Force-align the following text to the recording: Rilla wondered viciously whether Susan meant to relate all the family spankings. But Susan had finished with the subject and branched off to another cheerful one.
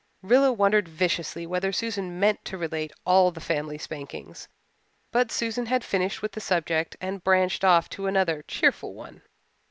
Rilla 0.23 0.51
wondered 0.51 0.87
viciously 0.87 1.45
whether 1.45 1.71
Susan 1.71 2.19
meant 2.19 2.43
to 2.45 2.57
relate 2.57 2.91
all 3.05 3.29
the 3.29 3.39
family 3.39 3.77
spankings. 3.77 4.47
But 5.11 5.31
Susan 5.31 5.67
had 5.67 5.83
finished 5.83 6.23
with 6.23 6.31
the 6.31 6.41
subject 6.41 6.97
and 6.99 7.23
branched 7.23 7.63
off 7.63 7.87
to 7.89 8.07
another 8.07 8.41
cheerful 8.47 8.95
one. 8.95 9.21